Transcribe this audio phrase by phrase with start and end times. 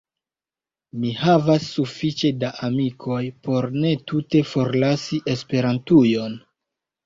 [1.03, 6.39] Mi havas sufiĉe da amikoj por ne tute forlasi Esperantujon.